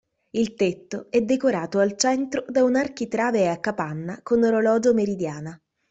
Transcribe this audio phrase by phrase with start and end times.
[0.31, 5.61] Il tetto è decorato al centro da un architrave a capanna con orologio meridiana.